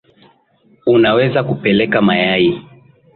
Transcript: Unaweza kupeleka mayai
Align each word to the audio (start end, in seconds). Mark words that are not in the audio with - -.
Unaweza 0.85 1.43
kupeleka 1.43 2.01
mayai 2.01 2.61